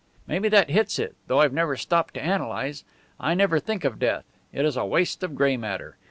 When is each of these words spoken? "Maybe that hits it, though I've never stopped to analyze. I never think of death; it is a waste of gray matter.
"Maybe 0.25 0.49
that 0.49 0.71
hits 0.71 0.97
it, 0.97 1.13
though 1.27 1.41
I've 1.41 1.53
never 1.53 1.77
stopped 1.77 2.15
to 2.15 2.23
analyze. 2.23 2.83
I 3.19 3.35
never 3.35 3.59
think 3.59 3.83
of 3.85 3.99
death; 3.99 4.25
it 4.51 4.65
is 4.65 4.75
a 4.75 4.83
waste 4.83 5.21
of 5.21 5.35
gray 5.35 5.57
matter. 5.57 5.99